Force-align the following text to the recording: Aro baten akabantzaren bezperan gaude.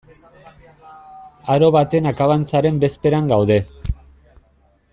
Aro 1.55 1.67
baten 1.75 2.09
akabantzaren 2.13 2.81
bezperan 2.85 3.29
gaude. 3.33 3.59